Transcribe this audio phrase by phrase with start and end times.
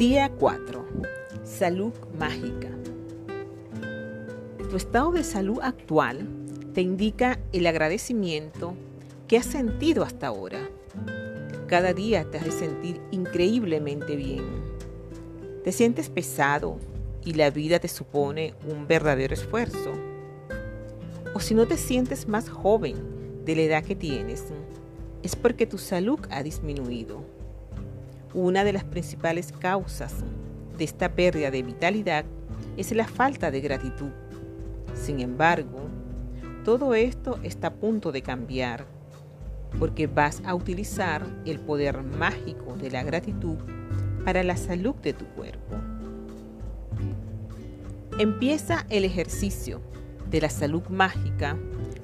[0.00, 0.86] Día 4.
[1.44, 2.70] Salud mágica.
[4.70, 6.26] Tu estado de salud actual
[6.72, 8.72] te indica el agradecimiento
[9.28, 10.70] que has sentido hasta ahora.
[11.66, 14.42] Cada día te hace sentir increíblemente bien.
[15.64, 16.78] Te sientes pesado
[17.22, 19.92] y la vida te supone un verdadero esfuerzo.
[21.34, 24.46] O si no te sientes más joven de la edad que tienes,
[25.22, 27.22] es porque tu salud ha disminuido.
[28.32, 30.14] Una de las principales causas
[30.78, 32.24] de esta pérdida de vitalidad
[32.76, 34.10] es la falta de gratitud.
[34.94, 35.88] Sin embargo,
[36.64, 38.86] todo esto está a punto de cambiar
[39.78, 43.56] porque vas a utilizar el poder mágico de la gratitud
[44.24, 45.76] para la salud de tu cuerpo.
[48.18, 49.80] Empieza el ejercicio
[50.30, 51.56] de la salud mágica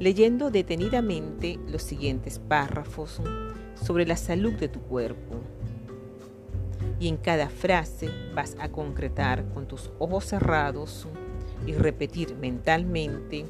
[0.00, 3.20] leyendo detenidamente los siguientes párrafos
[3.74, 5.40] sobre la salud de tu cuerpo.
[7.00, 11.06] Y en cada frase vas a concretar con tus ojos cerrados
[11.66, 13.44] y repetir mentalmente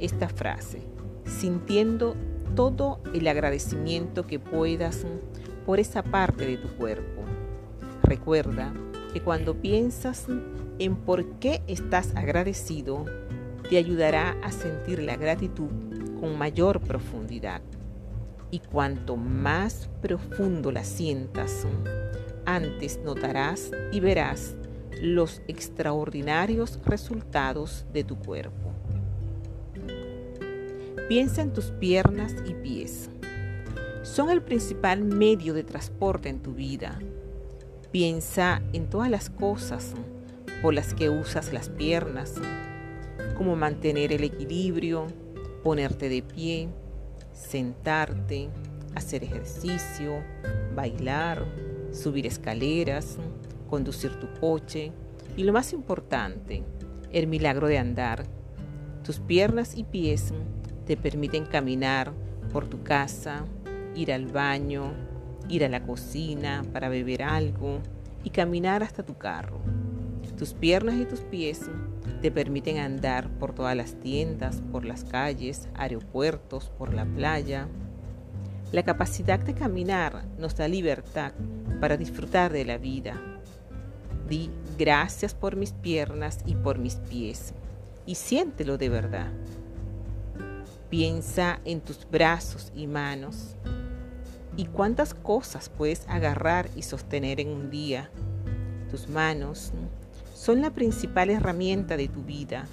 [0.00, 0.82] esta frase,
[1.24, 2.16] sintiendo
[2.54, 5.04] todo el agradecimiento que puedas
[5.66, 7.22] por esa parte de tu cuerpo.
[8.02, 8.72] Recuerda
[9.12, 10.26] que cuando piensas
[10.78, 13.04] en por qué estás agradecido,
[13.68, 15.70] te ayudará a sentir la gratitud
[16.20, 17.62] con mayor profundidad.
[18.50, 21.66] Y cuanto más profundo la sientas,
[22.46, 24.54] antes notarás y verás
[25.00, 28.72] los extraordinarios resultados de tu cuerpo.
[31.08, 33.10] Piensa en tus piernas y pies.
[34.02, 36.98] Son el principal medio de transporte en tu vida.
[37.90, 39.92] Piensa en todas las cosas
[40.62, 42.34] por las que usas las piernas,
[43.36, 45.06] como mantener el equilibrio,
[45.62, 46.68] ponerte de pie,
[47.32, 48.48] sentarte,
[48.94, 50.22] hacer ejercicio,
[50.74, 51.44] bailar,
[51.94, 53.18] subir escaleras,
[53.70, 54.92] conducir tu coche
[55.36, 56.62] y lo más importante,
[57.12, 58.24] el milagro de andar.
[59.02, 60.32] Tus piernas y pies
[60.86, 62.12] te permiten caminar
[62.52, 63.44] por tu casa,
[63.94, 64.92] ir al baño,
[65.48, 67.80] ir a la cocina para beber algo
[68.22, 69.60] y caminar hasta tu carro.
[70.38, 71.70] Tus piernas y tus pies
[72.20, 77.68] te permiten andar por todas las tiendas, por las calles, aeropuertos, por la playa.
[78.74, 81.32] La capacidad de caminar nos da libertad
[81.80, 83.14] para disfrutar de la vida.
[84.28, 87.54] Di gracias por mis piernas y por mis pies
[88.04, 89.30] y siéntelo de verdad.
[90.90, 93.54] Piensa en tus brazos y manos
[94.56, 98.10] y cuántas cosas puedes agarrar y sostener en un día.
[98.90, 99.70] Tus manos
[100.34, 102.66] son la principal herramienta de tu vida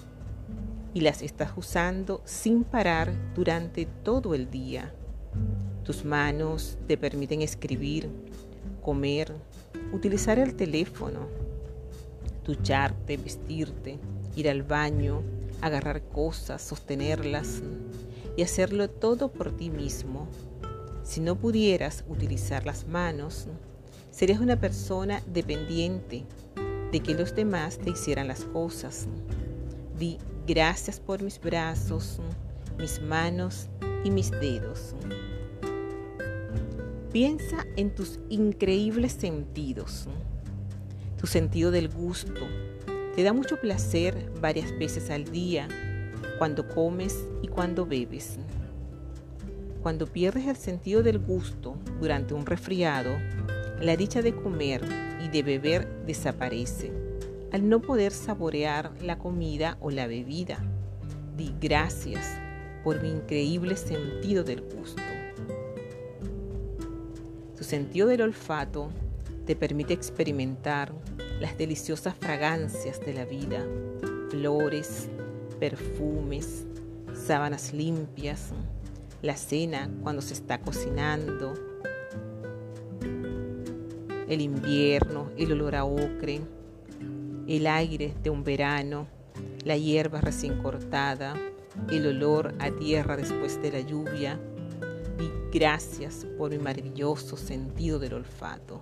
[0.95, 4.95] y las estás usando sin parar durante todo el día.
[5.83, 8.09] Tus manos te permiten escribir,
[8.81, 9.33] comer,
[9.93, 11.27] utilizar el teléfono,
[12.45, 13.99] ducharte, vestirte,
[14.35, 15.23] ir al baño,
[15.61, 17.61] agarrar cosas, sostenerlas
[18.37, 20.27] y hacerlo todo por ti mismo.
[21.03, 23.47] Si no pudieras utilizar las manos,
[24.11, 26.25] serías una persona dependiente
[26.91, 29.07] de que los demás te hicieran las cosas.
[29.97, 32.19] Di gracias por mis brazos,
[32.77, 33.67] mis manos
[34.03, 34.95] y mis dedos.
[37.11, 40.07] Piensa en tus increíbles sentidos.
[41.19, 42.47] Tu sentido del gusto.
[43.13, 45.67] Te da mucho placer varias veces al día,
[46.37, 48.39] cuando comes y cuando bebes.
[49.83, 53.11] Cuando pierdes el sentido del gusto durante un resfriado,
[53.81, 54.81] la dicha de comer
[55.21, 56.93] y de beber desaparece
[57.51, 60.59] al no poder saborear la comida o la bebida.
[61.35, 62.37] Di gracias
[62.85, 65.10] por mi increíble sentido del gusto.
[67.71, 68.89] Sentido del olfato
[69.45, 70.91] te permite experimentar
[71.39, 73.65] las deliciosas fragancias de la vida,
[74.29, 75.07] flores,
[75.57, 76.65] perfumes,
[77.13, 78.49] sábanas limpias,
[79.21, 81.53] la cena cuando se está cocinando,
[84.27, 86.41] el invierno, el olor a ocre,
[87.47, 89.07] el aire de un verano,
[89.63, 91.35] la hierba recién cortada,
[91.89, 94.37] el olor a tierra después de la lluvia.
[95.53, 98.81] Gracias por mi maravilloso sentido del olfato.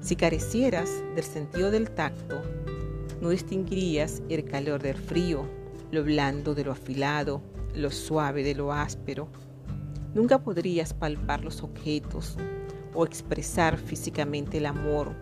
[0.00, 2.42] Si carecieras del sentido del tacto,
[3.20, 5.48] no distinguirías el calor del frío,
[5.90, 7.42] lo blando de lo afilado,
[7.74, 9.26] lo suave de lo áspero.
[10.14, 12.36] Nunca podrías palpar los objetos,
[12.94, 15.12] o expresar físicamente el amor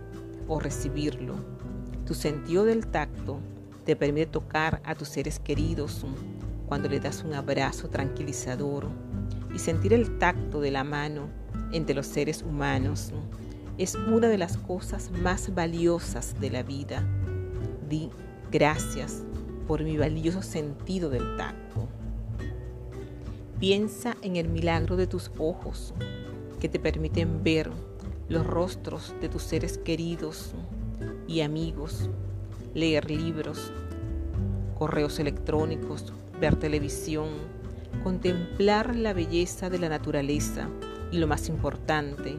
[0.48, 1.34] o recibirlo.
[2.04, 3.38] Tu sentido del tacto
[3.86, 6.04] te permite tocar a tus seres queridos
[6.66, 8.88] cuando le das un abrazo tranquilizador
[9.54, 11.28] y sentir el tacto de la mano
[11.72, 13.12] entre los seres humanos
[13.78, 17.04] es una de las cosas más valiosas de la vida.
[17.88, 18.10] Di
[18.50, 19.22] gracias
[19.66, 21.88] por mi valioso sentido del tacto.
[23.58, 25.94] Piensa en el milagro de tus ojos
[26.60, 27.70] que te permiten ver
[28.28, 30.54] los rostros de tus seres queridos
[31.26, 32.10] y amigos,
[32.74, 33.72] leer libros,
[34.78, 37.28] correos electrónicos, ver televisión,
[38.02, 40.68] contemplar la belleza de la naturaleza
[41.10, 42.36] y lo más importante,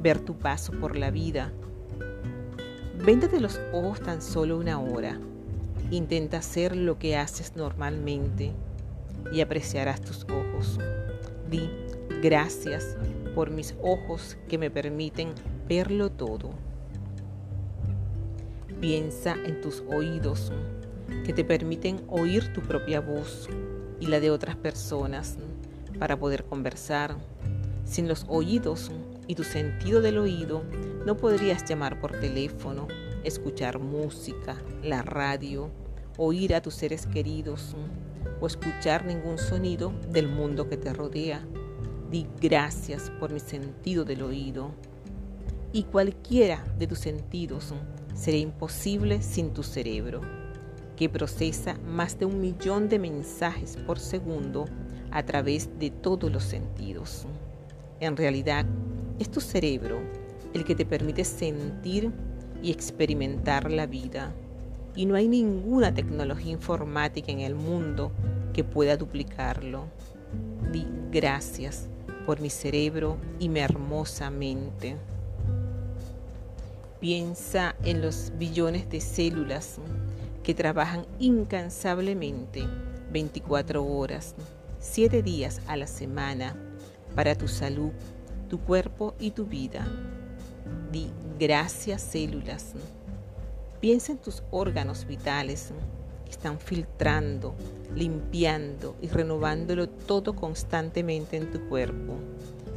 [0.00, 1.52] ver tu paso por la vida.
[3.04, 5.18] Véndete los ojos tan solo una hora.
[5.90, 8.52] Intenta hacer lo que haces normalmente
[9.32, 10.78] y apreciarás tus ojos.
[11.50, 11.70] Di
[12.22, 12.96] gracias
[13.34, 15.32] por mis ojos que me permiten
[15.68, 16.50] verlo todo.
[18.80, 20.52] Piensa en tus oídos
[21.24, 23.48] que te permiten oír tu propia voz
[24.00, 25.36] y la de otras personas
[25.98, 27.16] para poder conversar.
[27.84, 28.90] Sin los oídos
[29.26, 30.62] y tu sentido del oído,
[31.06, 32.86] no podrías llamar por teléfono,
[33.24, 35.70] escuchar música, la radio,
[36.16, 37.74] oír a tus seres queridos
[38.40, 41.46] o escuchar ningún sonido del mundo que te rodea.
[42.10, 44.72] Di gracias por mi sentido del oído.
[45.72, 47.74] Y cualquiera de tus sentidos
[48.14, 50.22] sería imposible sin tu cerebro,
[50.98, 54.64] que procesa más de un millón de mensajes por segundo
[55.12, 57.24] a través de todos los sentidos.
[58.00, 58.66] En realidad,
[59.20, 60.00] es tu cerebro
[60.54, 62.10] el que te permite sentir
[62.64, 64.34] y experimentar la vida.
[64.96, 68.10] Y no hay ninguna tecnología informática en el mundo
[68.52, 69.84] que pueda duplicarlo.
[70.72, 71.88] Di gracias
[72.26, 74.96] por mi cerebro y mi hermosa mente.
[76.98, 79.78] Piensa en los billones de células
[80.48, 82.66] que trabajan incansablemente
[83.12, 84.34] 24 horas,
[84.80, 86.56] 7 días a la semana
[87.14, 87.90] para tu salud,
[88.48, 89.86] tu cuerpo y tu vida.
[90.90, 92.72] Di gracias células.
[93.78, 95.70] Piensa en tus órganos vitales
[96.24, 97.54] que están filtrando,
[97.94, 102.14] limpiando y renovándolo todo constantemente en tu cuerpo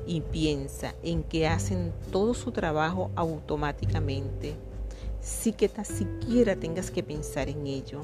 [0.06, 4.56] y piensa en que hacen todo su trabajo automáticamente,
[5.22, 8.02] sin que tan siquiera tengas que pensar en ello.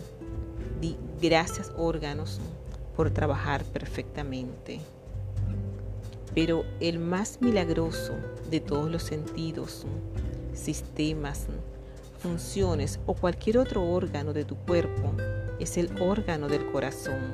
[0.79, 2.39] Di gracias órganos
[2.95, 4.79] por trabajar perfectamente.
[6.33, 8.13] Pero el más milagroso
[8.49, 9.85] de todos los sentidos,
[10.53, 11.47] sistemas,
[12.19, 15.13] funciones o cualquier otro órgano de tu cuerpo
[15.59, 17.33] es el órgano del corazón.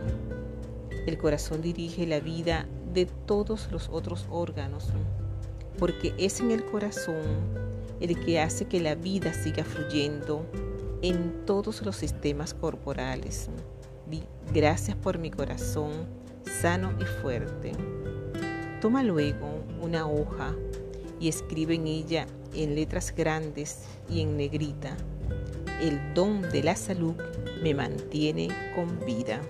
[1.06, 4.88] El corazón dirige la vida de todos los otros órganos,
[5.78, 7.73] porque es en el corazón
[8.04, 10.46] el que hace que la vida siga fluyendo
[11.02, 13.50] en todos los sistemas corporales.
[14.54, 15.92] Gracias por mi corazón
[16.62, 17.72] sano y fuerte.
[18.82, 20.54] Toma luego una hoja
[21.20, 24.96] y escribe en ella en letras grandes y en negrita.
[25.82, 27.16] El don de la salud
[27.64, 29.42] me mantiene con vida.